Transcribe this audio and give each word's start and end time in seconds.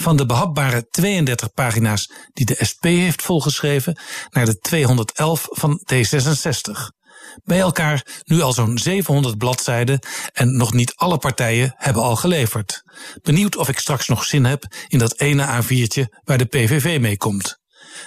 Van 0.00 0.16
de 0.16 0.26
behapbare 0.26 0.86
32 0.90 1.52
pagina's 1.52 2.10
die 2.32 2.46
de 2.46 2.56
SP 2.70 2.84
heeft 2.84 3.22
volgeschreven 3.22 3.98
naar 4.30 4.44
de 4.44 4.58
211 4.58 5.46
van 5.50 5.80
D66. 5.94 6.70
Bij 7.44 7.58
elkaar 7.58 8.22
nu 8.24 8.40
al 8.40 8.52
zo'n 8.52 8.78
700 8.78 9.38
bladzijden 9.38 9.98
en 10.32 10.56
nog 10.56 10.72
niet 10.72 10.92
alle 10.96 11.18
partijen 11.18 11.74
hebben 11.76 12.02
al 12.02 12.16
geleverd. 12.16 12.82
Benieuwd 13.22 13.56
of 13.56 13.68
ik 13.68 13.78
straks 13.78 14.08
nog 14.08 14.24
zin 14.24 14.44
heb 14.44 14.64
in 14.88 14.98
dat 14.98 15.18
ene 15.18 15.62
A4'tje 15.62 16.20
waar 16.24 16.38
de 16.38 16.44
PVV 16.44 17.00
mee 17.00 17.16
komt. 17.16 17.59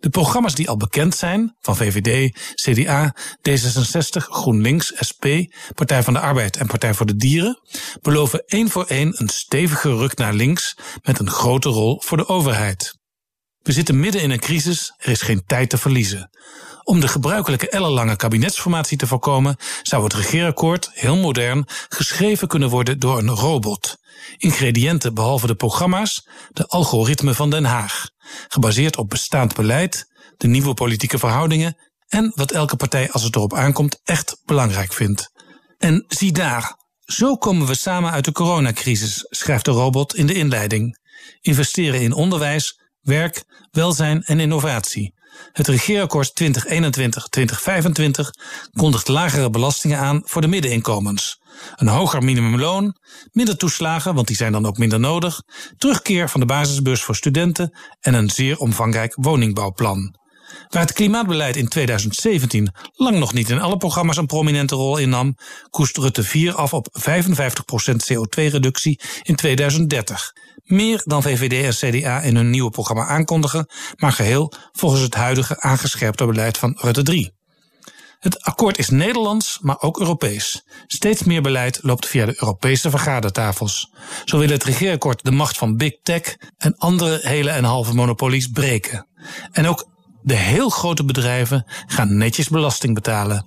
De 0.00 0.10
programma's 0.10 0.54
die 0.54 0.68
al 0.68 0.76
bekend 0.76 1.14
zijn, 1.14 1.56
van 1.60 1.76
VVD, 1.76 2.36
CDA, 2.54 3.14
D66, 3.48 4.22
GroenLinks, 4.28 4.92
SP, 5.08 5.24
Partij 5.74 6.02
van 6.02 6.12
de 6.12 6.20
Arbeid 6.20 6.56
en 6.56 6.66
Partij 6.66 6.94
voor 6.94 7.06
de 7.06 7.16
Dieren, 7.16 7.60
beloven 8.00 8.42
één 8.46 8.70
voor 8.70 8.84
één 8.84 9.20
een 9.20 9.28
stevige 9.28 9.96
ruk 9.96 10.16
naar 10.16 10.32
links 10.32 10.76
met 11.02 11.18
een 11.18 11.30
grote 11.30 11.68
rol 11.68 12.02
voor 12.04 12.16
de 12.16 12.28
overheid. 12.28 12.96
We 13.62 13.72
zitten 13.72 14.00
midden 14.00 14.22
in 14.22 14.30
een 14.30 14.38
crisis, 14.38 14.94
er 14.96 15.10
is 15.10 15.22
geen 15.22 15.42
tijd 15.46 15.70
te 15.70 15.78
verliezen. 15.78 16.30
Om 16.82 17.00
de 17.00 17.08
gebruikelijke 17.08 17.68
ellenlange 17.68 18.16
kabinetsformatie 18.16 18.96
te 18.96 19.06
voorkomen, 19.06 19.56
zou 19.82 20.04
het 20.04 20.12
regeerakkoord, 20.12 20.90
heel 20.92 21.16
modern, 21.16 21.64
geschreven 21.88 22.48
kunnen 22.48 22.68
worden 22.68 22.98
door 22.98 23.18
een 23.18 23.28
robot. 23.28 23.96
Ingrediënten 24.36 25.14
behalve 25.14 25.46
de 25.46 25.54
programma's, 25.54 26.28
de 26.52 26.66
algoritme 26.66 27.34
van 27.34 27.50
Den 27.50 27.64
Haag. 27.64 28.08
Gebaseerd 28.48 28.96
op 28.96 29.10
bestaand 29.10 29.54
beleid, 29.54 30.06
de 30.36 30.48
nieuwe 30.48 30.74
politieke 30.74 31.18
verhoudingen 31.18 31.76
en 32.08 32.32
wat 32.34 32.50
elke 32.50 32.76
partij 32.76 33.10
als 33.10 33.22
het 33.22 33.36
erop 33.36 33.54
aankomt 33.54 34.00
echt 34.04 34.40
belangrijk 34.44 34.92
vindt. 34.92 35.30
En 35.78 36.04
zie 36.08 36.32
daar, 36.32 36.76
zo 37.04 37.36
komen 37.36 37.66
we 37.66 37.74
samen 37.74 38.10
uit 38.10 38.24
de 38.24 38.32
coronacrisis, 38.32 39.26
schrijft 39.28 39.64
de 39.64 39.70
robot 39.70 40.14
in 40.14 40.26
de 40.26 40.34
inleiding. 40.34 40.98
Investeren 41.40 42.00
in 42.00 42.12
onderwijs, 42.12 42.80
werk, 43.00 43.44
welzijn 43.70 44.22
en 44.22 44.40
innovatie. 44.40 45.14
Het 45.52 45.68
regeerakkoord 45.68 46.42
2021-2025 46.42 46.46
kondigt 48.72 49.08
lagere 49.08 49.50
belastingen 49.50 49.98
aan 49.98 50.22
voor 50.24 50.40
de 50.40 50.48
middeninkomens. 50.48 51.40
Een 51.76 51.88
hoger 51.88 52.22
minimumloon, 52.22 52.96
minder 53.32 53.56
toeslagen, 53.56 54.14
want 54.14 54.26
die 54.26 54.36
zijn 54.36 54.52
dan 54.52 54.66
ook 54.66 54.78
minder 54.78 55.00
nodig, 55.00 55.42
terugkeer 55.78 56.28
van 56.28 56.40
de 56.40 56.46
basisbeurs 56.46 57.02
voor 57.02 57.16
studenten 57.16 57.78
en 58.00 58.14
een 58.14 58.30
zeer 58.30 58.58
omvangrijk 58.58 59.14
woningbouwplan. 59.14 60.16
Waar 60.68 60.82
het 60.82 60.92
klimaatbeleid 60.92 61.56
in 61.56 61.68
2017 61.68 62.74
lang 62.92 63.18
nog 63.18 63.32
niet 63.32 63.50
in 63.50 63.60
alle 63.60 63.76
programma's 63.76 64.16
een 64.16 64.26
prominente 64.26 64.74
rol 64.74 64.98
innam, 64.98 65.36
koest 65.70 65.96
Rutte 65.96 66.22
4 66.22 66.54
af 66.54 66.72
op 66.72 66.88
55% 67.00 67.12
CO2-reductie 68.12 69.00
in 69.22 69.36
2030. 69.36 70.32
Meer 70.64 71.02
dan 71.04 71.22
VVD 71.22 71.82
en 71.82 72.00
CDA 72.00 72.20
in 72.20 72.36
hun 72.36 72.50
nieuwe 72.50 72.70
programma 72.70 73.06
aankondigen, 73.06 73.68
maar 73.96 74.12
geheel 74.12 74.52
volgens 74.72 75.02
het 75.02 75.14
huidige 75.14 75.60
aangescherpte 75.60 76.26
beleid 76.26 76.58
van 76.58 76.78
Rutte 76.80 77.02
3. 77.02 77.36
Het 78.18 78.42
akkoord 78.42 78.78
is 78.78 78.88
Nederlands, 78.88 79.58
maar 79.60 79.80
ook 79.80 80.00
Europees. 80.00 80.64
Steeds 80.86 81.22
meer 81.22 81.42
beleid 81.42 81.78
loopt 81.82 82.06
via 82.06 82.26
de 82.26 82.36
Europese 82.40 82.90
vergadertafels. 82.90 83.92
Zo 84.24 84.38
wil 84.38 84.48
het 84.48 84.64
regeerakkoord 84.64 85.24
de 85.24 85.30
macht 85.30 85.56
van 85.56 85.76
big 85.76 85.92
tech 86.02 86.36
en 86.56 86.76
andere 86.76 87.18
hele 87.22 87.50
en 87.50 87.64
halve 87.64 87.94
monopolies 87.94 88.46
breken. 88.46 89.08
En 89.52 89.66
ook 89.66 89.88
de 90.22 90.34
heel 90.34 90.68
grote 90.68 91.04
bedrijven 91.04 91.64
gaan 91.86 92.16
netjes 92.16 92.48
belasting 92.48 92.94
betalen. 92.94 93.46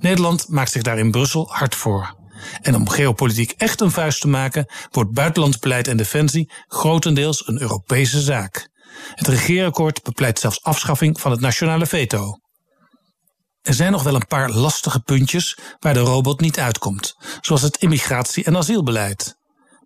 Nederland 0.00 0.48
maakt 0.48 0.70
zich 0.70 0.82
daar 0.82 0.98
in 0.98 1.10
Brussel 1.10 1.48
hard 1.50 1.74
voor. 1.74 2.20
En 2.62 2.74
om 2.74 2.88
geopolitiek 2.88 3.50
echt 3.50 3.80
een 3.80 3.90
vuist 3.90 4.20
te 4.20 4.28
maken, 4.28 4.72
wordt 4.90 5.12
buitenlands 5.12 5.58
beleid 5.58 5.88
en 5.88 5.96
defensie 5.96 6.52
grotendeels 6.66 7.46
een 7.46 7.60
Europese 7.60 8.20
zaak. 8.20 8.68
Het 9.14 9.28
regeerakkoord 9.28 10.02
bepleit 10.02 10.38
zelfs 10.38 10.62
afschaffing 10.62 11.20
van 11.20 11.30
het 11.30 11.40
nationale 11.40 11.86
veto. 11.86 12.38
Er 13.62 13.74
zijn 13.74 13.92
nog 13.92 14.02
wel 14.02 14.14
een 14.14 14.26
paar 14.26 14.50
lastige 14.50 15.00
puntjes 15.00 15.58
waar 15.78 15.94
de 15.94 16.00
robot 16.00 16.40
niet 16.40 16.58
uitkomt, 16.58 17.14
zoals 17.40 17.62
het 17.62 17.76
immigratie- 17.76 18.44
en 18.44 18.56
asielbeleid. 18.56 19.36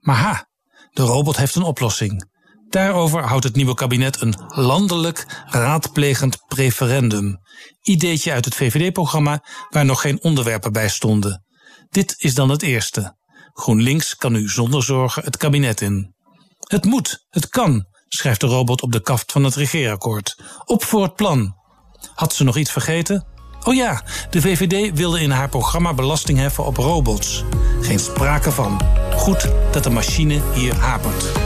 Maar 0.01 0.17
ha, 0.17 0.49
de 0.91 1.03
robot 1.03 1.37
heeft 1.37 1.55
een 1.55 1.63
oplossing. 1.63 2.29
Daarover 2.77 3.23
houdt 3.23 3.45
het 3.45 3.57
nieuwe 3.57 3.75
kabinet 3.75 4.21
een 4.21 4.35
landelijk 4.49 5.45
raadplegend 5.47 6.39
preferendum. 6.47 7.39
Ideetje 7.83 8.33
uit 8.33 8.45
het 8.45 8.55
VVD-programma 8.55 9.43
waar 9.71 9.85
nog 9.85 10.01
geen 10.01 10.23
onderwerpen 10.23 10.73
bij 10.73 10.89
stonden. 10.89 11.45
Dit 11.91 12.15
is 12.19 12.35
dan 12.35 12.49
het 12.49 12.63
eerste. 12.63 13.17
GroenLinks 13.53 14.17
kan 14.17 14.33
nu 14.33 14.49
zonder 14.49 14.83
zorgen 14.83 15.25
het 15.25 15.37
kabinet 15.37 15.81
in. 15.81 16.15
Het 16.59 16.85
moet, 16.85 17.27
het 17.29 17.49
kan, 17.49 17.87
schrijft 18.09 18.41
de 18.41 18.47
robot 18.47 18.83
op 18.83 18.93
de 18.93 19.01
kaft 19.01 19.33
van 19.33 19.45
het 19.45 19.55
regeerakkoord. 19.55 20.43
Op 20.65 20.85
voor 20.85 21.03
het 21.03 21.15
plan. 21.15 21.55
Had 22.15 22.35
ze 22.35 22.45
nog 22.45 22.57
iets 22.57 22.73
vergeten? 22.73 23.27
Oh 23.65 23.75
ja, 23.75 24.03
de 24.31 24.41
VVD 24.41 24.97
wilde 24.97 25.21
in 25.21 25.31
haar 25.31 25.49
programma 25.49 25.95
belasting 25.95 26.39
heffen 26.39 26.65
op 26.65 26.77
robots. 26.77 27.45
Geen 27.81 27.99
sprake 27.99 28.53
van. 28.53 28.81
Goed 29.13 29.51
dat 29.73 29.85
de 29.85 29.91
machine 29.91 30.43
hier 30.55 30.75
hapert. 30.75 31.46